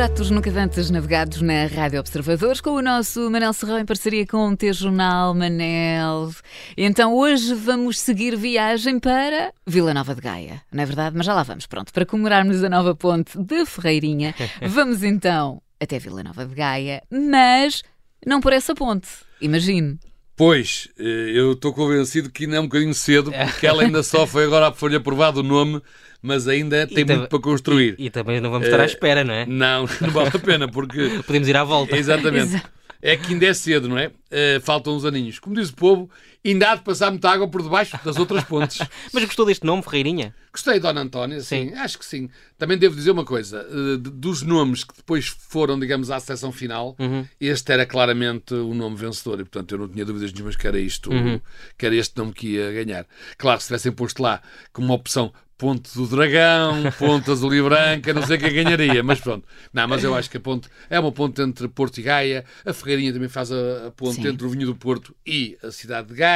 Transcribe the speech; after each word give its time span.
pratos 0.00 0.30
nunca 0.30 0.50
antes 0.58 0.88
navegados 0.88 1.42
na 1.42 1.66
Rádio 1.66 2.00
Observadores 2.00 2.62
com 2.62 2.70
o 2.70 2.80
nosso 2.80 3.30
Manel 3.30 3.52
Serrão 3.52 3.78
em 3.78 3.84
parceria 3.84 4.26
com 4.26 4.48
o 4.48 4.56
T-Jornal 4.56 5.34
Manel. 5.34 6.30
Então 6.74 7.14
hoje 7.14 7.52
vamos 7.52 8.00
seguir 8.00 8.34
viagem 8.34 8.98
para 8.98 9.52
Vila 9.66 9.92
Nova 9.92 10.14
de 10.14 10.22
Gaia, 10.22 10.62
não 10.72 10.82
é 10.82 10.86
verdade? 10.86 11.14
Mas 11.14 11.26
já 11.26 11.34
lá 11.34 11.42
vamos, 11.42 11.66
pronto. 11.66 11.92
Para 11.92 12.06
comemorarmos 12.06 12.64
a 12.64 12.70
nova 12.70 12.94
ponte 12.94 13.36
de 13.36 13.66
Ferreirinha, 13.66 14.34
vamos 14.70 15.02
então 15.02 15.60
até 15.78 15.98
Vila 15.98 16.24
Nova 16.24 16.46
de 16.46 16.54
Gaia, 16.54 17.02
mas 17.10 17.82
não 18.26 18.40
por 18.40 18.54
essa 18.54 18.74
ponte, 18.74 19.06
imagine. 19.38 19.98
Pois, 20.34 20.88
eh, 20.98 21.32
eu 21.34 21.52
estou 21.52 21.74
convencido 21.74 22.30
que 22.30 22.44
ainda 22.44 22.56
é 22.56 22.60
um 22.60 22.64
bocadinho 22.64 22.94
cedo, 22.94 23.30
porque 23.52 23.66
ela 23.66 23.82
ainda 23.82 24.02
só 24.02 24.26
foi 24.26 24.46
agora 24.46 24.72
foi-lhe 24.72 24.96
aprovado 24.96 25.40
o 25.40 25.42
nome, 25.42 25.82
mas 26.22 26.46
ainda 26.46 26.86
tem 26.86 27.04
muito 27.04 27.28
para 27.28 27.40
construir. 27.40 27.94
E, 27.98 28.06
e, 28.06 28.10
também 28.10 28.40
não 28.40 28.50
vamos 28.50 28.66
estar 28.66 28.80
à 28.80 28.84
espera, 28.84 29.24
não 29.24 29.34
é? 29.34 29.46
Não, 29.46 29.86
não 30.00 30.10
vale 30.10 30.30
a 30.34 30.38
pena, 30.38 30.68
porque. 30.68 31.20
Podemos 31.26 31.48
ir 31.48 31.56
à 31.56 31.64
volta. 31.64 31.96
Exatamente. 31.96 32.54
Exato. 32.54 32.70
É 33.02 33.16
que 33.16 33.32
ainda 33.32 33.46
é 33.46 33.54
cedo, 33.54 33.88
não 33.88 33.96
é? 33.96 34.08
Uh, 34.08 34.60
faltam 34.60 34.94
uns 34.94 35.06
aninhos. 35.06 35.38
Como 35.38 35.56
diz 35.56 35.70
o 35.70 35.74
povo, 35.74 36.10
ainda 36.44 36.72
há 36.72 36.74
de 36.74 36.82
passar 36.82 37.10
muita 37.10 37.30
água 37.30 37.48
por 37.48 37.62
debaixo 37.62 37.98
das 38.04 38.16
outras 38.16 38.44
pontes. 38.44 38.78
Mas 39.12 39.24
gostou 39.24 39.46
deste 39.46 39.64
nome, 39.64 39.82
Ferreirinha? 39.82 40.34
Gostei, 40.52 40.80
Dona 40.80 41.02
Antónia, 41.02 41.40
sim, 41.40 41.68
sim, 41.68 41.74
acho 41.74 41.98
que 41.98 42.04
sim. 42.04 42.28
Também 42.58 42.76
devo 42.76 42.96
dizer 42.96 43.10
uma 43.12 43.24
coisa: 43.24 43.66
uh, 43.70 43.98
dos 43.98 44.42
nomes 44.42 44.82
que 44.82 44.96
depois 44.96 45.26
foram, 45.26 45.78
digamos, 45.78 46.10
à 46.10 46.18
seleção 46.18 46.50
final, 46.50 46.96
uhum. 46.98 47.24
este 47.40 47.72
era 47.72 47.86
claramente 47.86 48.54
o 48.54 48.74
nome 48.74 48.96
vencedor 48.96 49.40
e, 49.40 49.44
portanto, 49.44 49.72
eu 49.72 49.78
não 49.78 49.88
tinha 49.88 50.04
dúvidas 50.04 50.32
nenhumas 50.32 50.56
que 50.56 50.66
era 50.66 50.78
isto, 50.78 51.10
uhum. 51.12 51.40
que 51.78 51.86
era 51.86 51.94
este 51.94 52.16
nome 52.16 52.32
que 52.32 52.54
ia 52.54 52.72
ganhar. 52.72 53.06
Claro, 53.38 53.60
se 53.60 53.66
tivessem 53.68 53.92
posto 53.92 54.22
lá 54.22 54.42
como 54.72 54.88
uma 54.88 54.94
opção 54.94 55.32
Ponte 55.60 55.94
do 55.94 56.06
Dragão, 56.06 56.90
Ponte 56.98 57.30
Azul 57.30 57.54
e 57.54 57.60
Branca, 57.60 58.14
não 58.14 58.22
sei 58.22 58.38
quem 58.38 58.50
ganharia, 58.50 59.02
mas 59.02 59.20
pronto. 59.20 59.46
Não, 59.70 59.86
mas 59.86 60.02
eu 60.02 60.14
acho 60.14 60.30
que 60.30 60.38
a 60.38 60.40
ponte 60.40 60.70
é 60.88 60.98
uma 60.98 61.12
ponte 61.12 61.42
entre 61.42 61.68
Porto 61.68 61.98
e 61.98 62.02
Gaia. 62.02 62.46
A 62.64 62.72
Ferreirinha 62.72 63.12
também 63.12 63.28
faz 63.28 63.52
a, 63.52 63.88
a 63.88 63.90
ponte 63.90 64.22
Sim. 64.22 64.28
entre 64.28 64.46
o 64.46 64.48
Vinho 64.48 64.64
do 64.64 64.74
Porto 64.74 65.14
e 65.26 65.58
a 65.62 65.70
cidade 65.70 66.08
de 66.08 66.14
Gaia, 66.14 66.29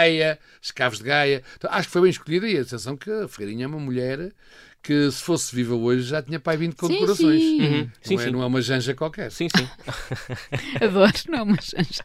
as 0.62 0.70
Caves 0.70 0.98
de 0.98 1.04
Gaia. 1.04 1.42
Então, 1.56 1.70
acho 1.70 1.88
que 1.88 1.92
foi 1.92 2.02
bem 2.02 2.10
escolhida 2.10 2.48
e 2.48 2.58
a 2.58 2.62
atenção 2.62 2.96
que 2.96 3.10
a 3.10 3.28
Ferreirinha 3.28 3.64
é 3.64 3.68
uma 3.68 3.78
mulher 3.78 4.32
que 4.84 5.10
se 5.10 5.22
fosse 5.22 5.56
viva 5.56 5.74
hoje 5.74 6.02
já 6.02 6.22
tinha 6.22 6.38
pai 6.38 6.58
vindo 6.58 6.76
com 6.76 6.86
decorações. 6.86 7.40
Sim. 7.40 7.62
Uhum. 7.62 7.78
Não, 7.78 7.90
sim, 8.02 8.14
é, 8.16 8.18
sim. 8.18 8.30
não 8.30 8.42
é 8.42 8.46
uma 8.46 8.60
janja 8.60 8.94
qualquer. 8.94 9.32
Sim, 9.32 9.48
sim. 9.48 9.66
Adoro, 10.78 11.12
não 11.30 11.38
é 11.38 11.42
uma 11.42 11.56
janja. 11.60 12.04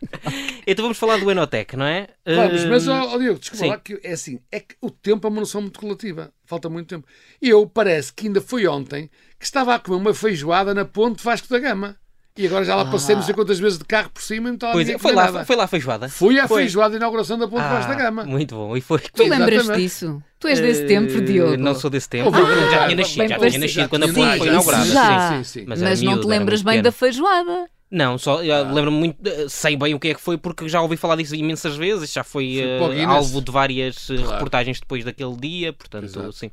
então 0.65 0.83
vamos 0.83 0.97
falar 0.97 1.17
do 1.17 1.29
Enotec, 1.29 1.75
não 1.75 1.85
é? 1.85 2.07
Vamos, 2.25 2.63
mas, 2.63 2.87
ó, 2.87 3.13
oh, 3.13 3.19
Diogo, 3.19 3.39
desculpa 3.39 3.65
lá, 3.65 3.77
que 3.77 3.99
é 4.01 4.13
assim, 4.13 4.39
é 4.49 4.61
que 4.61 4.75
o 4.81 4.89
tempo 4.89 5.27
é 5.27 5.29
uma 5.29 5.41
noção 5.41 5.61
muito 5.61 5.79
relativa. 5.81 6.31
Falta 6.45 6.69
muito 6.69 6.87
tempo. 6.87 7.05
E 7.41 7.49
eu, 7.49 7.67
parece 7.67 8.13
que 8.13 8.27
ainda 8.27 8.39
foi 8.39 8.65
ontem 8.65 9.09
que 9.37 9.45
estava 9.45 9.75
a 9.75 9.79
comer 9.79 9.97
uma 9.97 10.13
feijoada 10.13 10.73
na 10.73 10.85
ponte 10.85 11.21
Vasco 11.21 11.49
da 11.49 11.59
Gama. 11.59 11.97
E 12.39 12.47
agora 12.47 12.63
já 12.63 12.73
lá 12.73 12.85
passei 12.85 13.15
não 13.15 13.21
sei 13.21 13.33
ah. 13.33 13.35
quantas 13.35 13.59
vezes 13.59 13.77
de 13.77 13.83
carro 13.83 14.09
por 14.11 14.23
cima 14.23 14.47
e 14.47 14.51
não 14.51 14.55
estava 14.55 14.71
pois 14.71 14.87
é, 14.87 14.97
foi 14.97 15.11
lá, 15.11 15.43
foi 15.43 15.55
lá 15.57 15.65
a 15.65 15.67
feijoada? 15.67 16.07
Fui 16.07 16.39
à 16.39 16.47
foi. 16.47 16.61
feijoada 16.61 16.91
de 16.91 16.95
inauguração 16.95 17.37
da 17.37 17.49
Ponte 17.49 17.63
ah, 17.63 17.79
da 17.81 17.93
Gama. 17.95 18.23
Muito 18.23 18.55
bom. 18.55 18.77
E 18.77 18.79
foi... 18.79 18.99
Tu 18.99 19.23
lembras 19.27 19.67
disso? 19.67 20.23
Tu 20.39 20.47
és 20.47 20.57
desse 20.57 20.85
uh, 20.85 20.87
tempo, 20.87 21.21
Diogo? 21.21 21.57
Não 21.57 21.75
sou 21.75 21.89
desse 21.89 22.07
tempo. 22.07 22.31
Ah, 22.33 22.71
já 22.71 22.85
tinha 22.85 22.95
nascido, 22.95 23.27
já 23.27 23.37
tinha 23.37 23.59
nascido 23.59 23.89
quando 23.89 24.03
a 24.03 24.07
ponte 24.07 24.37
foi 24.37 24.47
inaugurada. 24.47 24.85
Já. 24.85 25.29
Sim, 25.29 25.43
sim, 25.43 25.59
sim. 25.59 25.65
Mas, 25.67 25.81
Mas 25.81 26.01
não 26.01 26.17
te 26.17 26.27
lembras 26.27 26.61
bem 26.61 26.81
da 26.81 26.93
feijoada? 26.93 27.67
Não, 27.91 28.17
só 28.17 28.37
ah. 28.37 28.71
lembro-me 28.71 28.97
muito, 28.97 29.27
eh, 29.27 29.49
sei 29.49 29.75
bem 29.75 29.93
o 29.93 29.99
que 29.99 30.07
é 30.07 30.13
que 30.13 30.21
foi, 30.21 30.37
porque 30.37 30.69
já 30.69 30.81
ouvi 30.81 30.95
falar 30.95 31.17
disso 31.17 31.35
imensas 31.35 31.75
vezes, 31.75 32.13
já 32.13 32.23
foi 32.23 32.61
uh, 32.79 33.09
alvo 33.09 33.41
de 33.41 33.51
várias 33.51 34.09
eh, 34.09 34.15
claro. 34.15 34.31
reportagens 34.31 34.79
depois 34.79 35.03
daquele 35.03 35.35
dia, 35.35 35.73
portanto, 35.73 36.05
Exato. 36.05 36.31
sim. 36.31 36.51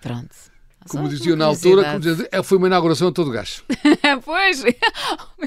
Pronto. 0.00 0.34
Como 0.88 1.08
diziam 1.08 1.36
na 1.36 1.46
altura, 1.46 1.84
como 1.84 2.00
dizia, 2.00 2.42
foi 2.42 2.58
uma 2.58 2.66
inauguração 2.66 3.08
a 3.08 3.12
todo 3.12 3.30
gás. 3.30 3.62
pois. 4.24 4.62
Oh, 4.62 5.46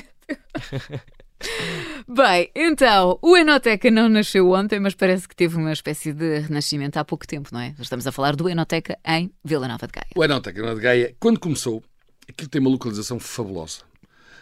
Bem, 2.07 2.51
então, 2.55 3.17
o 3.21 3.35
Enoteca 3.35 3.89
não 3.89 4.07
nasceu 4.07 4.51
ontem, 4.51 4.79
mas 4.79 4.93
parece 4.93 5.27
que 5.27 5.35
teve 5.35 5.57
uma 5.57 5.71
espécie 5.71 6.13
de 6.13 6.39
renascimento 6.39 6.97
há 6.97 7.05
pouco 7.05 7.25
tempo, 7.25 7.49
não 7.51 7.59
é? 7.59 7.73
Estamos 7.79 8.05
a 8.05 8.11
falar 8.11 8.35
do 8.35 8.47
Enoteca 8.47 8.97
em 9.05 9.31
Vila 9.43 9.67
Nova 9.67 9.87
de 9.87 9.93
Gaia. 9.93 10.11
O 10.15 10.23
Enoteca 10.23 10.61
Nova 10.61 10.75
de 10.75 10.81
Gaia, 10.81 11.15
quando 11.19 11.39
começou, 11.39 11.83
aquilo 12.29 12.49
tem 12.49 12.61
uma 12.61 12.69
localização 12.69 13.19
fabulosa. 13.19 13.79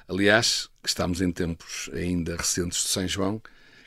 Aliás, 0.07 0.69
que 0.81 0.89
estamos 0.89 1.21
em 1.21 1.31
tempos 1.31 1.89
ainda 1.93 2.35
recentes 2.35 2.81
de 2.83 2.89
São 2.89 3.07
João, 3.07 3.41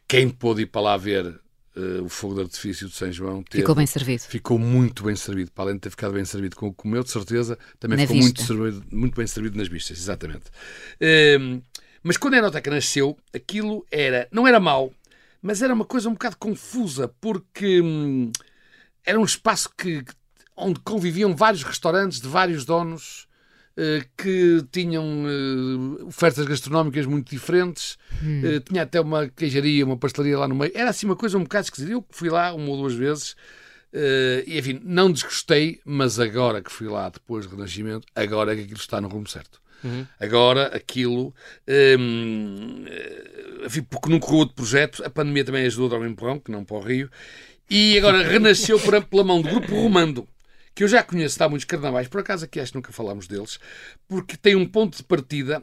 quem 0.08 0.28
pôde 0.28 0.62
ir 0.62 0.66
para 0.66 0.80
lá 0.80 0.96
ver 0.96 1.40
Uh, 1.74 2.04
o 2.04 2.08
fogo 2.08 2.34
de 2.34 2.42
artifício 2.42 2.86
de 2.86 2.94
São 2.94 3.10
João 3.10 3.42
teve, 3.42 3.62
ficou 3.62 3.74
bem 3.74 3.86
servido. 3.86 4.22
Ficou 4.24 4.58
muito 4.58 5.04
bem 5.04 5.16
servido. 5.16 5.50
Para 5.52 5.64
além 5.64 5.76
de 5.76 5.80
ter 5.80 5.90
ficado 5.90 6.12
bem 6.12 6.24
servido 6.24 6.54
com 6.54 6.66
o 6.66 6.70
que 6.70 6.76
comeu, 6.76 7.02
de 7.02 7.10
certeza, 7.10 7.58
também 7.80 7.96
Na 7.96 8.02
ficou 8.06 8.20
muito, 8.20 8.42
servido, 8.42 8.84
muito, 8.90 9.16
bem 9.16 9.26
servido 9.26 9.56
nas 9.56 9.68
vistas, 9.68 9.98
exatamente. 9.98 10.44
Uh, 11.00 11.62
mas 12.02 12.18
quando 12.18 12.34
a 12.34 12.38
Enoteca 12.38 12.70
nasceu, 12.70 13.16
aquilo 13.34 13.86
era, 13.90 14.28
não 14.30 14.46
era 14.46 14.60
mau, 14.60 14.92
mas 15.40 15.62
era 15.62 15.72
uma 15.72 15.84
coisa 15.84 16.08
um 16.08 16.12
bocado 16.12 16.36
confusa, 16.36 17.08
porque 17.20 17.80
hum, 17.80 18.30
era 19.04 19.18
um 19.18 19.24
espaço 19.24 19.70
que, 19.76 20.04
onde 20.56 20.78
conviviam 20.80 21.34
vários 21.34 21.62
restaurantes 21.62 22.20
de 22.20 22.28
vários 22.28 22.64
donos 22.64 23.26
que 24.16 24.64
tinham 24.70 25.24
uh, 25.24 26.06
ofertas 26.06 26.44
gastronómicas 26.46 27.06
muito 27.06 27.30
diferentes, 27.30 27.96
hum. 28.22 28.42
uh, 28.44 28.60
tinha 28.60 28.82
até 28.82 29.00
uma 29.00 29.28
queijaria, 29.28 29.84
uma 29.84 29.96
pastelaria 29.96 30.38
lá 30.38 30.46
no 30.46 30.54
meio. 30.54 30.72
Era 30.74 30.90
assim 30.90 31.06
uma 31.06 31.16
coisa 31.16 31.38
um 31.38 31.42
bocado 31.42 31.64
esquisita. 31.64 31.92
Eu 31.92 32.04
fui 32.10 32.28
lá 32.28 32.52
uma 32.54 32.68
ou 32.68 32.76
duas 32.76 32.94
vezes 32.94 33.34
e, 34.46 34.58
enfim, 34.58 34.80
não 34.82 35.12
desgostei, 35.12 35.78
mas 35.84 36.18
agora 36.18 36.62
que 36.62 36.72
fui 36.72 36.88
lá 36.88 37.10
depois 37.10 37.46
do 37.46 37.56
Renascimento, 37.56 38.06
agora 38.14 38.52
é 38.52 38.56
que 38.56 38.62
aquilo 38.62 38.78
está 38.78 39.00
no 39.00 39.08
rumo 39.08 39.28
certo. 39.28 39.60
Uhum. 39.84 40.06
Agora, 40.18 40.68
aquilo. 40.68 41.34
Enfim, 43.66 43.82
porque 43.82 44.08
não 44.08 44.18
correu 44.18 44.38
outro 44.40 44.54
projeto, 44.54 45.04
a 45.04 45.10
pandemia 45.10 45.44
também 45.44 45.66
ajudou 45.66 45.88
a 45.88 45.90
dar 45.90 45.98
um 45.98 46.08
empurrão, 46.08 46.38
que 46.38 46.50
não 46.50 46.64
para 46.64 46.76
o 46.76 46.80
Rio, 46.80 47.10
e 47.68 47.98
agora 47.98 48.22
renasceu 48.26 48.78
pela 48.80 49.24
mão 49.24 49.42
do 49.42 49.48
Grupo 49.50 49.74
Romando 49.74 50.26
que 50.74 50.84
eu 50.84 50.88
já 50.88 51.02
conheço 51.02 51.42
há 51.42 51.48
muitos 51.48 51.64
carnavais, 51.64 52.08
por 52.08 52.20
acaso 52.20 52.44
aqui 52.44 52.60
acho 52.60 52.72
que 52.72 52.78
nunca 52.78 52.92
falámos 52.92 53.26
deles, 53.26 53.58
porque 54.08 54.36
tem 54.36 54.56
um 54.56 54.66
ponto 54.66 54.96
de 54.96 55.02
partida, 55.02 55.62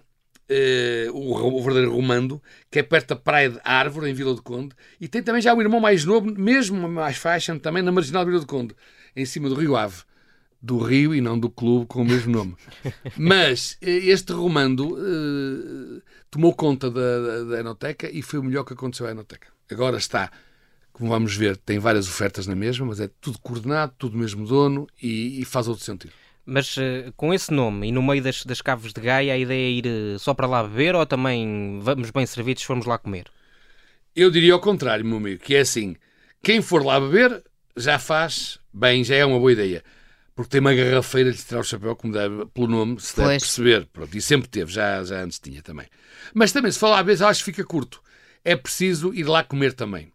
uh, 0.50 1.12
o, 1.12 1.58
o 1.58 1.64
verdadeiro 1.64 1.94
Romando, 1.94 2.42
que 2.70 2.80
é 2.80 2.84
perto 2.84 3.10
da 3.10 3.16
Praia 3.16 3.50
de 3.50 3.60
Árvore, 3.64 4.10
em 4.10 4.14
Vila 4.14 4.36
do 4.36 4.42
Conde, 4.42 4.76
e 5.00 5.08
tem 5.08 5.24
também 5.24 5.42
já 5.42 5.54
o 5.54 5.62
irmão 5.62 5.80
mais 5.80 6.06
novo, 6.06 6.28
mesmo 6.28 6.88
mais 6.88 7.18
fashion, 7.18 7.58
também 7.58 7.84
na 7.84 7.92
Marginal 7.92 8.26
Vila 8.26 8.40
do 8.40 8.48
Conde, 8.48 8.76
em 9.16 9.26
cima 9.26 9.50
do 9.50 9.56
Rio 9.56 9.76
Ave. 9.76 10.04
Do 10.62 10.78
Rio 10.78 11.16
e 11.16 11.22
não 11.22 11.40
do 11.40 11.50
clube 11.50 11.86
com 11.86 12.02
o 12.02 12.06
mesmo 12.06 12.34
nome. 12.34 12.58
Mas 13.18 13.78
eh, 13.82 13.90
este 13.90 14.34
Romando 14.34 14.90
uh, 14.94 16.02
tomou 16.30 16.54
conta 16.54 16.92
da, 16.92 17.20
da, 17.20 17.44
da 17.46 17.60
Enoteca 17.62 18.10
e 18.12 18.22
foi 18.22 18.40
o 18.40 18.44
melhor 18.44 18.66
que 18.66 18.74
aconteceu 18.74 19.08
à 19.08 19.12
Enoteca. 19.12 19.48
Agora 19.72 19.98
está 19.98 20.30
como 21.00 21.12
vamos 21.12 21.34
ver, 21.34 21.56
tem 21.56 21.80
várias 21.80 22.10
ofertas 22.10 22.46
na 22.46 22.56
mesma, 22.56 22.86
mas 22.86 23.00
é 23.00 23.10
tudo 23.22 23.40
coordenado, 23.40 23.94
tudo 23.98 24.18
mesmo 24.18 24.46
dono 24.46 24.86
e, 25.02 25.42
e 25.42 25.46
faz 25.46 25.70
outro 25.70 25.84
sentido. 25.84 26.12
Mas 26.46 26.76
uh, 26.76 27.14
com 27.16 27.34
esse 27.34 27.54
nome 27.54 27.88
e 27.88 27.92
no 27.92 28.04
meio 28.04 28.22
das, 28.22 28.44
das 28.44 28.62
caves 28.62 28.92
de 28.92 29.00
Gaia, 29.00 29.34
a 29.34 29.38
ideia 29.38 29.66
é 29.66 29.72
ir 29.72 29.88
uh, 29.88 30.20
só 30.20 30.34
para 30.34 30.46
lá 30.46 30.62
beber 30.62 30.96
ou 30.96 31.06
também 31.06 31.80
vamos 31.82 32.12
bem 32.12 32.26
servidos 32.26 32.64
se 32.64 32.68
formos 32.68 32.86
lá 32.86 32.98
comer? 32.98 33.28
Eu 34.14 34.30
diria 34.30 34.52
ao 34.52 34.60
contrário, 34.60 35.06
meu 35.06 35.18
amigo, 35.18 35.42
que 35.42 35.56
é 35.56 35.62
assim: 35.62 35.96
quem 36.44 36.62
for 36.62 36.84
lá 36.84 37.00
beber 37.00 37.42
já 37.78 37.98
faz 37.98 38.60
bem, 38.74 39.02
já 39.02 39.16
é 39.16 39.24
uma 39.24 39.40
boa 39.40 39.54
ideia. 39.54 39.82
Porque 40.36 40.50
tem 40.50 40.60
uma 40.60 40.74
garrafeira 40.74 41.32
de 41.32 41.38
tirar 41.38 41.62
o 41.62 41.64
chapéu, 41.64 41.96
como 41.96 42.14
deve, 42.14 42.46
pelo 42.48 42.68
nome, 42.68 43.00
se 43.00 43.16
deve 43.16 43.40
perceber. 43.40 43.88
Pronto, 43.92 44.18
e 44.18 44.22
sempre 44.22 44.50
teve, 44.50 44.72
já, 44.72 45.02
já 45.04 45.22
antes 45.22 45.40
tinha 45.40 45.62
também. 45.62 45.88
Mas 46.34 46.52
também, 46.52 46.72
se 46.72 46.80
falar 46.80 47.00
a 47.00 47.04
vez, 47.04 47.22
acho 47.22 47.40
que 47.40 47.52
fica 47.52 47.64
curto. 47.64 48.02
É 48.44 48.56
preciso 48.56 49.14
ir 49.14 49.24
lá 49.24 49.44
comer 49.44 49.74
também. 49.74 50.12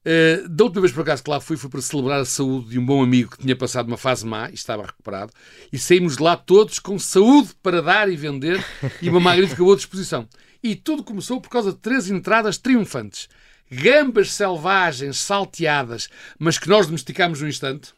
Uh, 0.00 0.48
da 0.48 0.64
última 0.64 0.80
vez, 0.80 0.92
por 0.92 1.02
acaso, 1.02 1.22
que 1.22 1.30
lá 1.30 1.40
fui, 1.40 1.56
foi 1.56 1.68
para 1.68 1.82
celebrar 1.82 2.20
a 2.20 2.24
saúde 2.24 2.70
de 2.70 2.78
um 2.78 2.86
bom 2.86 3.02
amigo 3.02 3.32
que 3.32 3.38
tinha 3.38 3.54
passado 3.54 3.86
uma 3.86 3.98
fase 3.98 4.26
má 4.26 4.48
e 4.50 4.54
estava 4.54 4.86
recuperado. 4.86 5.32
E 5.70 5.78
saímos 5.78 6.16
de 6.16 6.22
lá 6.22 6.36
todos 6.36 6.78
com 6.78 6.98
saúde 6.98 7.50
para 7.62 7.82
dar 7.82 8.08
e 8.08 8.16
vender 8.16 8.64
e 9.02 9.10
uma 9.10 9.20
magnífica 9.20 9.62
boa 9.62 9.76
disposição. 9.76 10.26
E 10.62 10.74
tudo 10.74 11.04
começou 11.04 11.40
por 11.40 11.50
causa 11.50 11.72
de 11.72 11.78
três 11.78 12.08
entradas 12.10 12.56
triunfantes. 12.56 13.28
Gambas 13.70 14.32
selvagens, 14.32 15.18
salteadas, 15.18 16.08
mas 16.38 16.58
que 16.58 16.68
nós 16.68 16.86
domesticámos 16.86 17.40
no 17.40 17.48
instante. 17.48 17.92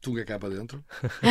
Tunga 0.00 0.24
cá 0.24 0.38
para 0.38 0.50
dentro. 0.50 0.84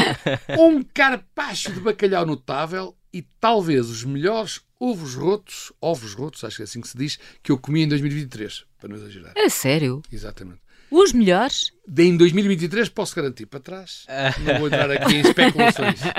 Um 0.57 0.81
carpacho 0.81 1.71
de 1.71 1.79
bacalhau 1.79 2.25
notável 2.25 2.95
e 3.13 3.21
talvez 3.21 3.89
os 3.89 4.03
melhores 4.03 4.61
ovos 4.81 5.13
rotos, 5.13 5.71
ovos 5.79 6.15
rotos, 6.15 6.43
acho 6.43 6.55
que 6.55 6.63
é 6.63 6.65
assim 6.65 6.81
que 6.81 6.87
se 6.87 6.97
diz, 6.97 7.19
que 7.43 7.51
eu 7.51 7.57
comi 7.57 7.83
em 7.83 7.87
2023, 7.87 8.65
para 8.79 8.89
não 8.89 8.95
exagerar. 8.95 9.33
É 9.35 9.47
sério? 9.47 10.01
Exatamente. 10.11 10.59
Os 10.89 11.13
melhores? 11.13 11.71
De, 11.87 12.03
em 12.03 12.17
2023 12.17 12.89
posso 12.89 13.15
garantir 13.15 13.45
para 13.45 13.59
trás. 13.61 14.05
Não 14.39 14.57
vou 14.57 14.67
entrar 14.67 14.89
aqui 14.91 15.15
em 15.15 15.21
especulações. 15.21 16.01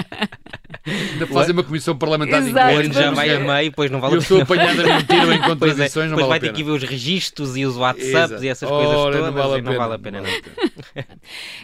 Ainda 0.87 1.27
fazem 1.27 1.53
uma 1.53 1.63
comissão 1.63 1.97
parlamentar 1.97 2.43
Exato, 2.43 2.75
o 2.75 2.79
ano 2.79 2.93
já 2.93 3.11
vai 3.13 3.31
a 3.31 3.39
meio, 3.39 3.71
depois 3.71 3.91
não 3.91 4.01
vale 4.01 4.17
a 4.17 4.19
pena. 4.19 4.25
Eu 4.25 4.29
sou 4.29 4.41
apanhado 4.41 4.81
a 4.81 4.97
mentir 4.97 5.25
ou 5.25 5.33
em 5.33 5.39
contradições, 5.43 6.07
é, 6.07 6.09
não 6.09 6.17
Depois 6.17 6.29
vale 6.29 6.29
vai 6.29 6.41
ter 6.41 6.53
que 6.53 6.65
ver 6.65 6.71
os 6.71 6.83
registros 6.83 7.57
e 7.57 7.65
os 7.65 7.77
WhatsApps 7.77 8.09
Exato. 8.09 8.45
e 8.45 8.49
essas 8.49 8.71
Ora, 8.71 8.85
coisas 8.85 9.03
todas 9.03 9.21
não 9.21 9.33
vale 9.33 9.53
a 9.53 9.57
pena. 9.57 9.71
Não 9.71 9.79
vale 9.79 9.95
a 9.95 9.99
pena. 9.99 10.23
Vale 10.23 10.37
a 10.37 10.41
pena. 10.41 11.07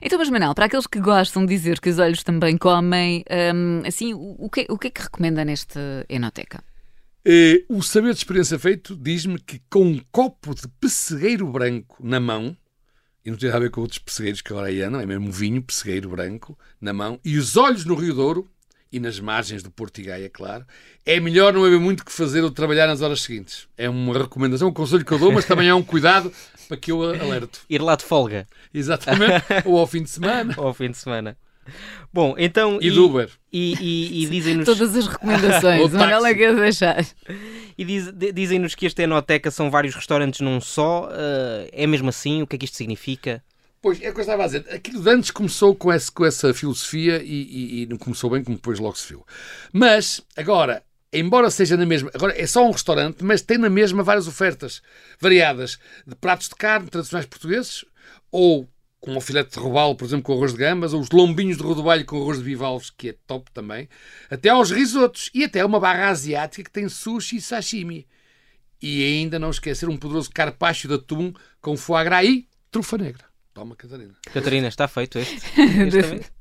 então, 0.02 0.18
mas 0.18 0.30
Manel, 0.30 0.54
para 0.54 0.66
aqueles 0.66 0.86
que 0.86 1.00
gostam 1.00 1.44
de 1.44 1.54
dizer 1.54 1.80
que 1.80 1.88
os 1.88 1.98
olhos 1.98 2.22
também 2.22 2.56
comem, 2.56 3.24
hum, 3.54 3.82
assim, 3.86 4.12
o 4.14 4.48
que, 4.50 4.66
o 4.68 4.78
que 4.78 4.88
é 4.88 4.90
que 4.90 5.02
recomenda 5.02 5.44
neste 5.44 5.78
Enoteca? 6.08 6.62
Eh, 7.30 7.62
o 7.69 7.82
saber 7.82 8.14
de 8.14 8.20
experiência 8.20 8.58
feito 8.58 8.96
diz-me 8.96 9.38
que 9.38 9.60
com 9.69 9.84
um 9.84 10.00
copo 10.10 10.54
de 10.54 10.66
pessegueiro 10.80 11.46
branco 11.46 11.98
na 12.00 12.19
mão, 12.19 12.56
e 13.22 13.30
não 13.30 13.36
tem 13.36 13.50
a 13.50 13.58
ver 13.58 13.70
com 13.70 13.82
outros 13.82 13.98
pessegueiros 13.98 14.40
que 14.40 14.50
agora 14.50 14.69
aí 14.69 14.80
andam, 14.80 14.98
é 14.98 15.04
mesmo 15.04 15.30
vinho, 15.30 15.62
pessegueiro 15.62 16.08
branco 16.08 16.58
na 16.80 16.94
mão, 16.94 17.20
e 17.22 17.36
os 17.36 17.54
olhos 17.58 17.84
no 17.84 17.94
Rio 17.94 18.14
Douro, 18.14 18.48
e 18.90 18.98
nas 18.98 19.20
margens 19.20 19.62
do 19.62 19.70
Porto 19.70 19.98
e 19.98 20.04
Gaia, 20.04 20.30
claro, 20.30 20.64
é 21.04 21.20
melhor 21.20 21.52
não 21.52 21.66
haver 21.66 21.78
muito 21.78 22.02
que 22.02 22.10
fazer 22.10 22.42
ou 22.42 22.50
trabalhar 22.50 22.86
nas 22.86 23.02
horas 23.02 23.20
seguintes. 23.20 23.69
É 23.76 23.90
uma 23.90 24.16
recomendação, 24.16 24.69
um 24.69 24.72
conselho 24.72 25.04
que 25.04 25.12
eu 25.12 25.19
dou, 25.19 25.31
mas 25.31 25.44
também 25.44 25.69
é 25.69 25.74
um 25.74 25.82
cuidado 25.82 26.32
para 26.66 26.78
que 26.78 26.90
eu 26.90 27.02
alerto. 27.02 27.60
Ir 27.69 27.82
lá 27.82 27.94
de 27.94 28.04
folga. 28.04 28.46
Exatamente. 28.72 29.44
ou 29.66 29.78
ao 29.78 29.86
fim 29.86 30.02
de 30.02 30.08
semana. 30.08 30.54
ou 30.56 30.69
ao 30.69 30.72
fim 30.72 30.90
de 30.90 30.96
semana. 30.96 31.36
Bom, 32.12 32.35
então. 32.38 32.79
E, 32.81 32.88
e 32.88 32.91
do 32.91 33.06
Uber. 33.06 33.31
E, 33.53 33.75
e, 33.81 34.25
e 34.25 34.26
dizem-nos. 34.31 34.67
Todas 34.67 34.97
as 34.97 35.06
recomendações, 35.06 35.93
não 35.93 36.26
é 36.26 36.35
quer 36.35 36.55
deixar. 36.55 37.05
E 37.76 37.85
diz, 37.85 38.12
dizem-nos 38.35 38.75
que 38.75 38.87
este 38.87 39.03
Enoteca 39.03 39.50
são 39.50 39.70
vários 39.70 39.94
restaurantes 39.94 40.41
num 40.41 40.61
só. 40.61 41.09
Uh, 41.09 41.69
é 41.73 41.87
mesmo 41.87 42.09
assim? 42.09 42.43
O 42.43 42.47
que 42.47 42.56
é 42.56 42.59
que 42.59 42.65
isto 42.65 42.76
significa? 42.76 43.43
Pois, 43.81 44.03
é 44.03 44.11
o 44.11 44.12
que 44.12 44.19
eu 44.19 44.23
estava 44.23 44.43
a 44.43 44.47
dizer. 44.47 44.67
Aquilo 44.70 45.03
de 45.03 45.11
antes 45.11 45.31
começou 45.31 45.75
com, 45.75 45.93
esse, 45.93 46.11
com 46.11 46.25
essa 46.25 46.53
filosofia 46.53 47.23
e, 47.23 47.43
e, 47.43 47.82
e 47.82 47.87
não 47.87 47.97
começou 47.97 48.31
bem 48.31 48.43
como 48.43 48.56
depois 48.56 48.79
logo 48.79 48.97
se 48.97 49.09
viu. 49.09 49.25
Mas, 49.73 50.20
agora, 50.37 50.82
embora 51.12 51.50
seja 51.50 51.76
na 51.76 51.87
mesma, 51.87 52.11
agora 52.12 52.35
é 52.37 52.47
só 52.47 52.67
um 52.67 52.73
restaurante, 52.73 53.25
mas 53.25 53.43
tem 53.43 53.56
na 53.56 53.70
mesma 53.70 54.03
várias 54.03 54.26
ofertas 54.26 54.82
variadas 55.20 55.79
de 56.06 56.15
pratos 56.17 56.49
de 56.49 56.56
carne 56.56 56.88
tradicionais 56.88 57.26
portugueses 57.26 57.85
ou 58.31 58.69
com 59.00 59.16
o 59.16 59.20
filete 59.20 59.52
de 59.52 59.60
robalo, 59.60 59.94
por 59.94 60.04
exemplo, 60.04 60.24
com 60.24 60.32
arroz 60.32 60.52
de 60.52 60.58
gambas, 60.58 60.92
ou 60.92 61.00
os 61.00 61.10
lombinhos 61.10 61.56
de 61.56 61.62
rodobalho 61.62 62.04
com 62.04 62.20
arroz 62.20 62.38
de 62.38 62.44
bivalves, 62.44 62.90
que 62.90 63.10
é 63.10 63.14
top 63.26 63.50
também, 63.52 63.88
até 64.30 64.48
aos 64.48 64.70
risotos 64.70 65.30
e 65.32 65.44
até 65.44 65.64
uma 65.64 65.78
barra 65.78 66.08
asiática 66.08 66.64
que 66.64 66.70
tem 66.70 66.88
sushi 66.88 67.36
e 67.36 67.40
sashimi. 67.40 68.06
E 68.80 69.04
ainda 69.04 69.38
não 69.38 69.50
esquecer 69.50 69.88
um 69.88 69.96
poderoso 69.96 70.30
carpaccio 70.30 70.88
de 70.88 70.96
atum 70.96 71.32
com 71.60 71.76
foie 71.76 72.04
gras 72.04 72.26
e 72.26 72.48
trufa 72.70 72.96
negra. 72.98 73.24
Toma, 73.52 73.74
Catarina. 73.74 74.14
Catarina, 74.32 74.68
está 74.68 74.86
feito 74.86 75.18
este. 75.18 75.36
este 75.88 76.32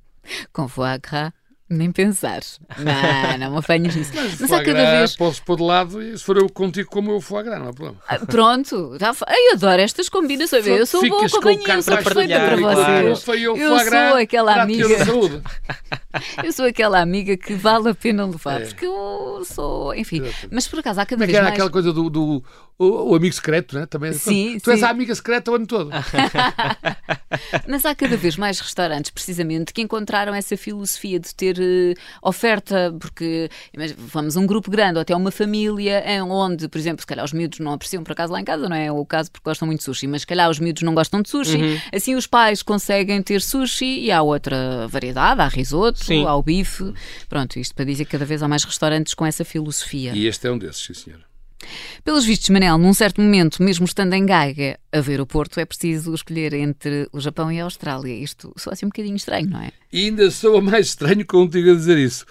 com 0.52 0.68
foie 0.68 1.00
gras 1.00 1.32
nem 1.70 1.92
pensar. 1.92 2.42
Não, 2.78 3.38
não 3.38 3.52
me 3.52 3.58
apanhas 3.60 3.96
nisso. 3.96 4.12
Mas, 4.16 4.40
Mas 4.40 4.52
há 4.52 4.64
cada 4.64 4.98
vez. 4.98 5.16
Posso 5.16 5.44
pôr 5.44 5.58
de 5.58 5.64
lado 5.64 6.02
e 6.02 6.18
se 6.18 6.24
for 6.24 6.38
eu 6.38 6.50
contigo 6.50 6.90
como 6.90 7.12
eu 7.12 7.20
foie 7.20 7.44
gras, 7.44 7.60
não 7.60 7.70
há 7.70 7.74
problema. 7.74 7.98
Ah, 8.08 8.20
pronto, 8.20 8.98
já 9.00 9.12
eu 9.12 9.54
adoro 9.54 9.82
estas 9.82 10.08
combinações. 10.10 10.66
Eu 10.66 10.86
sou 10.86 11.08
boa 11.08 11.30
companhia, 11.30 11.74
eu 11.76 11.84
sou 11.84 11.98
perfeita 11.98 12.40
para 12.40 12.56
vocês. 12.56 13.24
Claro, 13.24 13.40
eu, 13.40 13.58
eu 13.58 13.80
sou 13.80 14.18
aquela 14.18 14.62
amiga. 14.62 14.88
eu 16.44 16.52
sou 16.54 16.66
aquela 16.66 17.02
amiga 17.02 17.36
que 17.36 17.54
vale 17.54 17.90
a 17.90 17.96
pena 17.96 18.26
levar, 18.26 18.62
é. 18.62 18.66
porque 18.66 18.86
eu 18.86 19.44
sou, 19.46 19.94
enfim. 19.94 20.24
Mas 20.52 20.68
por 20.68 20.80
acaso 20.80 21.02
há 21.02 21.06
cada 21.06 21.18
Como 21.18 21.24
é 21.24 21.28
vez 21.28 21.40
mais. 21.40 21.54
aquela 21.54 21.70
coisa 21.70 21.92
do, 21.92 22.10
do 22.10 22.44
o, 22.80 23.12
o, 23.12 23.16
amigo 23.16 23.34
secreto, 23.34 23.76
né? 23.78 23.86
Também. 23.88 24.14
Sim, 24.14 24.60
tu 24.60 24.66
sim. 24.66 24.72
és 24.72 24.84
a 24.84 24.90
amiga 24.90 25.14
secreta 25.16 25.52
o 25.52 25.56
ano 25.56 25.66
todo. 25.66 25.90
Mas 27.68 27.86
há 27.86 27.96
cada 27.96 28.16
vez 28.16 28.38
mais 28.38 28.60
restaurantes, 28.60 29.10
precisamente, 29.10 29.74
que 29.74 29.82
encontraram 29.82 30.34
essa 30.34 30.56
filosofia 30.56 31.20
de 31.20 31.34
ter 31.34 31.58
uh, 31.58 31.94
oferta, 32.22 32.96
porque 33.00 33.50
vamos 33.98 34.36
um 34.36 34.46
grupo 34.46 34.70
grande 34.70 34.96
ou 34.96 35.02
até 35.02 35.16
uma 35.16 35.32
família, 35.32 36.04
onde, 36.24 36.68
por 36.68 36.78
exemplo, 36.78 37.02
se 37.02 37.08
calhar 37.08 37.26
os 37.26 37.34
miúdos 37.34 37.60
não 37.60 37.74
apreciam 37.74 38.04
por 38.04 38.12
acaso 38.12 38.32
lá 38.32 38.40
em 38.40 38.46
casa, 38.46 38.70
não 38.70 38.76
é 38.76 38.92
o 38.92 39.04
caso 39.06 39.32
porque 39.32 39.50
gostam 39.50 39.66
muito 39.66 39.80
de 39.80 39.86
sushi, 39.86 40.06
mas 40.06 40.22
se 40.22 40.28
calhar 40.28 40.50
os 40.50 40.60
miúdos 40.60 40.84
não 40.84 40.94
gostam 40.94 41.22
de 41.22 41.30
sushi, 41.30 41.58
uhum. 41.58 41.80
assim 41.92 42.16
os 42.16 42.28
pais 42.28 42.62
conseguem 42.62 43.22
ter 43.24 43.42
sushi 43.42 44.02
e 44.02 44.12
há 44.12 44.22
outra 44.22 44.88
variedade, 44.88 45.42
há 45.42 45.48
risoto, 45.48 46.06
sim. 46.06 46.26
há 46.26 46.36
o 46.36 46.44
bife. 46.44 46.94
Pronto, 47.28 47.58
isto 47.58 47.74
para 47.74 47.86
dizer 47.86 48.06
que 48.06 48.12
cada 48.12 48.26
vez 48.26 48.44
há 48.44 48.48
mais 48.48 48.64
restaurantes 48.64 49.14
com 49.14 49.26
essa 49.26 49.44
filosofia. 49.44 50.12
E 50.14 50.28
este 50.28 50.48
é 50.48 50.52
um 50.52 50.58
desses, 50.58 50.84
sim 50.84 50.94
senhor. 50.94 51.27
Pelos 52.04 52.26
vistos, 52.26 52.50
Manel, 52.50 52.78
num 52.78 52.94
certo 52.94 53.22
momento, 53.22 53.62
mesmo 53.62 53.86
estando 53.86 54.14
em 54.14 54.26
Gaia 54.26 54.80
a 54.92 55.02
ver 55.02 55.20
o 55.20 55.26
Porto, 55.26 55.60
é 55.60 55.66
preciso 55.66 56.14
escolher 56.14 56.54
entre 56.54 57.08
o 57.12 57.20
Japão 57.20 57.52
e 57.52 57.60
a 57.60 57.64
Austrália. 57.64 58.14
Isto 58.14 58.54
soa 58.58 58.74
assim 58.74 58.86
um 58.86 58.90
bocadinho 58.90 59.16
estranho, 59.16 59.50
não 59.50 59.62
é? 59.62 59.72
E 59.92 60.06
ainda 60.06 60.30
soa 60.32 60.62
mais 60.62 60.88
estranho 60.88 61.26
contigo 61.26 61.72
a 61.72 61.76
dizer 61.76 61.98
isso. 61.98 62.26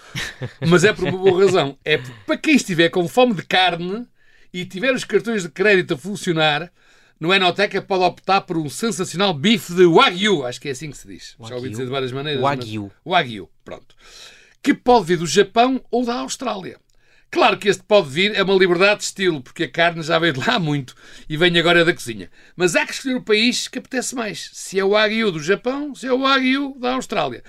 Mas 0.67 0.83
é 0.83 0.93
por 0.93 1.05
uma 1.05 1.17
boa 1.17 1.45
razão. 1.45 1.77
É 1.83 1.97
para 2.25 2.37
quem 2.37 2.55
estiver 2.55 2.89
com 2.89 3.07
fome 3.07 3.33
de 3.33 3.43
carne 3.43 4.05
e 4.53 4.65
tiver 4.65 4.93
os 4.93 5.03
cartões 5.03 5.43
de 5.43 5.49
crédito 5.49 5.93
a 5.93 5.97
funcionar, 5.97 6.71
no 7.19 7.33
Enoteca 7.33 7.81
pode 7.81 8.03
optar 8.03 8.41
por 8.41 8.57
um 8.57 8.69
sensacional 8.69 9.33
bife 9.33 9.73
de 9.73 9.85
Wagyu. 9.85 10.45
Acho 10.45 10.61
que 10.61 10.69
é 10.69 10.71
assim 10.71 10.91
que 10.91 10.97
se 10.97 11.07
diz. 11.07 11.35
Wagyu? 11.37 11.49
Já 11.49 11.55
ouvi 11.55 11.69
dizer 11.69 11.85
de 11.85 11.91
várias 11.91 12.11
maneiras. 12.11 12.41
Wagyu. 12.41 12.91
Mas... 13.05 13.13
Wagyu, 13.13 13.49
pronto. 13.65 13.95
Que 14.61 14.73
pode 14.73 15.05
vir 15.05 15.17
do 15.17 15.25
Japão 15.25 15.81
ou 15.89 16.05
da 16.05 16.15
Austrália. 16.15 16.79
Claro 17.29 17.57
que 17.57 17.67
este 17.67 17.83
pode 17.83 18.09
vir, 18.09 18.35
é 18.35 18.41
uma 18.41 18.53
liberdade 18.53 18.99
de 18.99 19.05
estilo, 19.05 19.41
porque 19.41 19.65
a 19.65 19.69
carne 19.69 20.01
já 20.01 20.17
veio 20.17 20.33
de 20.33 20.39
lá 20.47 20.57
muito 20.57 20.95
e 21.29 21.35
vem 21.35 21.57
agora 21.59 21.83
da 21.83 21.93
cozinha. 21.93 22.29
Mas 22.55 22.75
há 22.75 22.85
que 22.85 22.93
escolher 22.93 23.15
o 23.15 23.21
país 23.21 23.67
que 23.67 23.79
apetece 23.79 24.15
mais. 24.15 24.49
Se 24.53 24.79
é 24.79 24.83
o 24.83 24.91
Wagyu 24.91 25.31
do 25.31 25.43
Japão, 25.43 25.93
se 25.93 26.07
é 26.07 26.13
o 26.13 26.21
Wagyu 26.21 26.77
da 26.79 26.93
Austrália. 26.93 27.43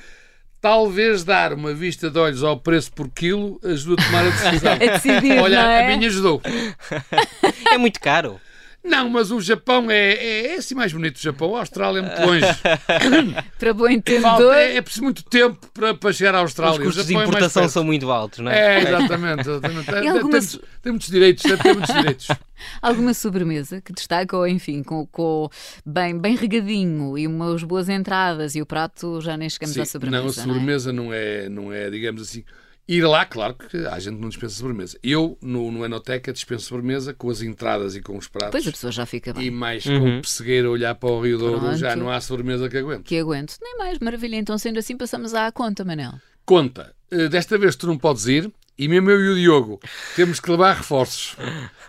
Talvez 0.61 1.23
dar 1.23 1.53
uma 1.53 1.73
vista 1.73 2.11
de 2.11 2.19
olhos 2.19 2.43
ao 2.43 2.59
preço 2.59 2.93
por 2.93 3.09
quilo 3.09 3.61
ajude 3.63 4.03
a 4.03 4.07
tomar 4.07 4.27
a 4.27 4.31
decisão. 4.31 4.73
É 4.81 4.89
decidir, 4.91 5.39
Olha, 5.39 5.57
é? 5.59 5.85
a 5.85 5.97
minha 5.97 6.09
ajudou. 6.09 6.43
É 7.71 7.79
muito 7.79 8.01
caro. 8.01 8.41
Não, 8.85 9.11
mas 9.11 9.31
o 9.31 9.41
Japão 9.41 9.91
é, 9.91 10.13
é, 10.13 10.47
é 10.55 10.55
assim 10.57 10.75
mais 10.75 10.93
bonito. 10.93 11.17
O 11.17 11.21
Japão, 11.21 11.57
a 11.57 11.61
Austrália 11.61 11.99
é 11.99 12.03
muito 12.03 12.21
longe. 12.23 12.47
para 13.59 13.75
bom 13.75 13.89
entendedor. 13.89 14.55
É, 14.55 14.77
é 14.77 14.81
preciso 14.83 15.05
muito 15.05 15.23
tempo 15.25 15.67
para, 15.75 15.95
para 15.95 16.13
chegar 16.13 16.35
à 16.35 16.39
Austrália. 16.39 16.79
Os 16.79 16.87
custos 16.87 17.07
de 17.07 17.15
é 17.15 17.23
importação 17.23 17.65
é 17.65 17.69
são 17.69 17.85
muito 17.85 18.11
altos, 18.11 18.39
não 18.39 18.51
é? 18.51 18.77
É, 18.77 18.89
exatamente. 18.89 19.41
exatamente. 19.41 19.87
Tem, 19.87 20.09
algumas... 20.09 20.53
tem, 20.53 20.61
tem, 20.83 20.93
muitos 20.93 21.09
direitos, 21.09 21.43
tem 21.43 21.75
muitos 21.75 21.95
direitos. 21.95 22.29
Alguma 22.83 23.15
sobremesa 23.15 23.81
que 23.81 23.93
destaca, 23.93 24.37
ou 24.37 24.47
enfim, 24.47 24.83
com, 24.83 25.07
com 25.07 25.49
bem, 25.87 26.19
bem 26.19 26.35
regadinho 26.35 27.17
e 27.17 27.25
umas 27.25 27.63
boas 27.63 27.89
entradas 27.89 28.57
e 28.57 28.63
o 28.63 28.67
prato 28.67 29.21
já 29.21 29.37
nem 29.37 29.49
chegamos 29.49 29.75
Sim, 29.75 29.83
à 29.83 29.87
sobremesa. 29.87 30.23
Não, 30.23 30.31
a 30.31 30.33
sobremesa 30.33 30.93
não 30.93 31.13
é, 31.13 31.49
não 31.49 31.63
é, 31.63 31.69
não 31.69 31.73
é 31.73 31.91
digamos 31.91 32.21
assim 32.21 32.43
Ir 32.89 33.07
lá, 33.07 33.27
claro 33.27 33.55
que 33.55 33.77
a 33.87 33.99
gente 33.99 34.19
não 34.19 34.31
dispensa 34.31 34.55
sobremesa. 34.55 34.99
Eu, 35.03 35.37
no, 35.43 35.71
no 35.71 35.85
Enoteca, 35.85 36.33
dispenso 36.33 36.65
sobremesa 36.65 37.13
com 37.13 37.29
as 37.29 37.43
entradas 37.43 37.95
e 37.95 38.01
com 38.01 38.17
os 38.17 38.29
pratos. 38.29 38.53
Pois 38.53 38.67
a 38.67 38.71
pessoa 38.71 38.91
já 38.91 39.05
fica 39.05 39.35
bem. 39.35 39.45
E 39.45 39.51
mais 39.51 39.85
uhum. 39.85 40.01
com 40.01 40.19
o 40.19 40.23
pessegueiro 40.23 40.71
olhar 40.71 40.95
para 40.95 41.11
o 41.11 41.21
Rio 41.21 41.37
Douro, 41.37 41.77
já 41.77 41.95
não 41.95 42.11
há 42.11 42.19
sobremesa 42.19 42.67
que 42.67 42.79
aguente. 42.79 43.03
Que 43.03 43.19
aguento. 43.19 43.57
Nem 43.61 43.77
mais, 43.77 43.99
maravilha. 43.99 44.37
Então, 44.37 44.57
sendo 44.57 44.79
assim, 44.79 44.97
passamos 44.97 45.35
à 45.35 45.53
conta, 45.53 45.85
Manel. 45.85 46.15
Conta. 46.47 46.95
Eh, 47.11 47.29
desta 47.29 47.59
vez 47.59 47.77
tu 47.77 47.87
não 47.87 47.99
podes 47.99 48.27
ir, 48.27 48.51
e 48.79 48.87
mesmo 48.87 49.11
eu 49.11 49.21
e 49.21 49.29
o 49.31 49.35
Diogo 49.35 49.81
temos 50.15 50.39
que 50.39 50.51
levar 50.51 50.77
reforços. 50.77 51.37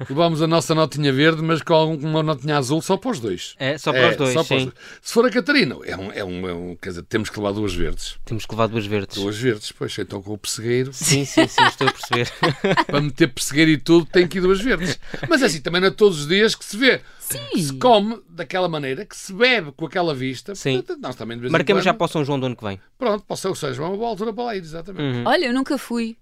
Levamos 0.10 0.42
a 0.42 0.48
nossa 0.48 0.74
notinha 0.74 1.14
verde, 1.14 1.42
mas 1.42 1.62
com 1.62 1.94
uma 1.96 2.24
notinha 2.24 2.58
azul 2.58 2.82
só 2.82 2.98
para 2.98 3.12
os 3.12 3.20
dois. 3.20 3.56
É, 3.60 3.78
só 3.78 3.92
para 3.92 4.02
é, 4.02 4.10
os 4.10 4.18
dois, 4.18 4.48
sim. 4.48 4.68
Os... 4.68 4.74
Se 5.02 5.14
for 5.14 5.26
a 5.26 5.30
Catarina, 5.30 5.78
é 5.84 5.96
um, 5.96 6.12
é, 6.12 6.24
um, 6.24 6.50
é 6.50 6.54
um, 6.54 6.76
Quer 6.76 6.90
dizer, 6.90 7.04
temos 7.04 7.30
que 7.30 7.38
levar 7.38 7.52
duas 7.52 7.74
verdes. 7.74 8.18
Temos 8.26 8.46
que 8.46 8.52
levar 8.54 8.68
duas 8.68 8.86
verdes. 8.86 9.18
Duas 9.18 9.38
verdes, 9.38 9.72
pois. 9.72 9.98
Então 10.00 10.22
com 10.22 10.34
o 10.34 10.38
pessegueiro... 10.38 10.92
Sim, 10.94 11.26
sim, 11.26 11.48
sim, 11.48 11.64
estou 11.64 11.88
a 11.88 11.92
perceber. 11.92 12.32
para 12.88 13.02
meter 13.02 13.28
pessegueiro 13.28 13.72
e 13.72 13.78
tudo, 13.78 14.06
tem 14.06 14.28
que 14.28 14.40
ir 14.40 14.42
duas 14.42 14.60
verdes. 14.60 15.00
Mas 15.30 15.42
é 15.42 15.46
assim, 15.46 15.62
também 15.62 15.82
não 15.82 15.90
é 15.90 15.92
todos 15.92 16.22
os 16.22 16.28
dias 16.28 16.56
que 16.56 16.66
se 16.66 16.76
vê. 16.76 17.02
Sim. 17.20 17.62
Se 17.62 17.74
come 17.74 18.20
daquela 18.28 18.68
maneira, 18.68 19.06
que 19.06 19.16
se 19.16 19.32
bebe 19.32 19.72
com 19.74 19.86
aquela 19.86 20.16
vista. 20.16 20.56
Sim. 20.56 20.78
Portanto, 20.78 21.02
nós 21.02 21.16
também 21.16 21.38
de 21.38 21.42
vez 21.42 21.52
Marcamos 21.52 21.82
quando... 21.82 21.86
já 21.86 21.94
para 21.94 22.06
o 22.06 22.08
São 22.08 22.26
João 22.26 22.40
do 22.40 22.48
ano 22.48 22.56
que 22.56 22.64
vem. 22.64 22.80
Pronto, 22.98 23.24
para 23.24 23.34
o 23.34 23.38
São 23.38 23.74
João, 23.74 23.92
uma 23.92 23.98
boa 23.98 24.10
altura 24.10 24.34
para 24.34 24.44
lá 24.46 24.56
ir, 24.56 24.60
exatamente. 24.60 25.18
Uhum. 25.18 25.24
Olha, 25.26 25.46
eu 25.46 25.54
nunca 25.54 25.78
fui. 25.78 26.18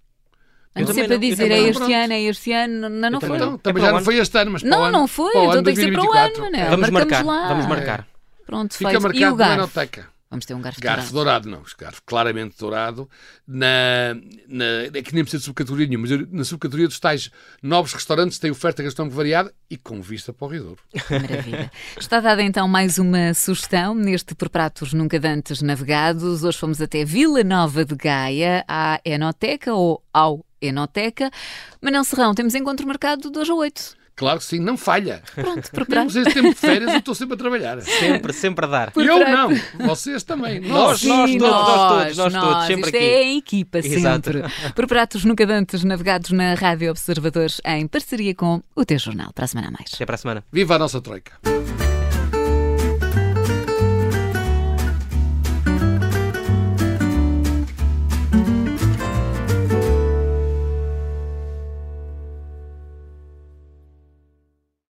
Ando 0.81 0.93
sempre 0.93 1.15
a 1.15 1.17
dizer, 1.17 1.51
é 1.51 1.59
este 1.59 1.93
ano, 1.93 2.13
é 2.13 2.21
este 2.21 2.51
ano, 2.53 2.89
não, 2.89 3.09
não 3.09 3.21
foi. 3.21 3.37
Então, 3.37 3.57
também 3.57 3.83
já 3.83 3.91
não 3.91 4.01
foi 4.01 4.17
este 4.17 4.37
ano, 4.37 4.51
mas 4.51 4.63
Não, 4.63 4.83
ano, 4.83 4.91
não 4.91 5.07
foi, 5.07 5.35
então 5.35 5.63
tem 5.63 5.75
que 5.75 5.81
ser 5.81 5.91
para 5.91 6.03
o 6.03 6.11
ano, 6.11 6.49
né? 6.49 6.69
Vamos 6.69 6.89
marcar, 6.89 7.23
vamos 7.23 7.65
marcar. 7.65 8.07
Pronto, 8.45 8.75
Fica 8.75 8.91
feito. 8.91 9.03
marcado 9.03 9.25
e 9.25 9.25
o 9.25 9.35
garfo? 9.35 10.07
Vamos 10.29 10.45
ter 10.45 10.53
um 10.53 10.61
garfo, 10.61 10.81
garfo 10.81 11.13
dourado. 11.13 11.49
não, 11.49 11.61
garfo 11.79 12.01
claramente 12.05 12.57
dourado. 12.59 13.09
Na, 13.47 14.13
na, 14.47 14.65
é 14.93 15.01
que 15.01 15.15
nem 15.15 15.23
precisa 15.23 15.39
de 15.39 15.45
subcategoria 15.45 15.87
nenhuma, 15.87 16.05
mas 16.05 16.31
na 16.31 16.43
subcategoria 16.43 16.87
dos 16.87 16.99
tais 16.99 17.31
novos 17.63 17.93
restaurantes 17.93 18.37
tem 18.37 18.51
oferta 18.51 18.83
gastronómica 18.83 19.15
variada 19.15 19.53
e 19.69 19.77
com 19.77 20.01
vista 20.01 20.33
para 20.33 20.45
o 20.45 20.49
Rio 20.49 20.77
Maravilha. 21.09 21.71
Está 21.97 22.19
dada 22.19 22.43
então 22.43 22.67
mais 22.67 22.97
uma 22.97 23.33
sugestão 23.33 23.95
neste 23.95 24.35
Por 24.35 24.49
Pratos 24.49 24.91
Nunca 24.93 25.17
Dantes 25.17 25.61
Navegados. 25.61 26.43
Hoje 26.43 26.57
fomos 26.57 26.81
até 26.81 27.05
Vila 27.05 27.41
Nova 27.41 27.85
de 27.85 27.95
Gaia, 27.95 28.65
à 28.67 28.99
Enoteca 29.05 29.73
ou 29.73 30.03
ao 30.13 30.45
Enoteca. 30.61 31.29
Manel 31.81 32.03
Serrão, 32.03 32.33
temos 32.33 32.55
encontro 32.55 32.87
marcado 32.87 33.29
de 33.31 33.37
hoje 33.39 33.51
a 33.51 33.55
8. 33.55 33.97
Claro 34.15 34.39
que 34.39 34.45
sim, 34.45 34.59
não 34.59 34.75
falha. 34.75 35.21
Pronto, 35.35 35.69
preparados. 35.69 36.15
Mesmo 36.15 36.33
tempo 36.33 36.49
de 36.49 36.55
férias, 36.55 36.91
eu 36.91 36.97
estou 36.97 37.13
sempre 37.13 37.35
a 37.35 37.37
trabalhar. 37.37 37.79
Sempre, 37.81 38.33
sempre 38.33 38.65
a 38.65 38.67
dar. 38.67 38.91
E 38.97 39.05
eu 39.05 39.19
não, 39.19 39.49
vocês 39.85 40.23
também. 40.23 40.59
Nós, 40.59 41.03
nós, 41.03 41.29
Sim, 41.29 41.37
todos, 41.37 41.51
nós, 41.53 41.67
nós, 41.67 42.15
todos, 42.15 42.33
nós, 42.33 42.43
todos, 42.43 42.65
sempre 42.65 42.85
Isto 42.85 42.95
aqui. 42.95 43.05
é 43.05 43.23
em 43.25 43.37
equipa, 43.37 43.77
Exato. 43.77 44.31
sempre. 44.33 44.73
Preparados 44.73 45.23
nunca 45.23 45.45
dantes, 45.45 45.83
navegados 45.83 46.31
na 46.31 46.55
Rádio 46.55 46.89
Observadores, 46.89 47.61
em 47.63 47.87
parceria 47.87 48.33
com 48.33 48.63
o 48.75 48.83
teu 48.83 48.97
jornal. 48.97 49.31
Para 49.33 49.45
a 49.45 49.47
semana 49.47 49.67
a 49.67 49.71
mais. 49.71 49.91
Até 49.93 50.03
para 50.03 50.15
a 50.15 50.17
semana. 50.17 50.43
Viva 50.51 50.73
a 50.73 50.79
nossa 50.79 50.99
troika. 50.99 51.33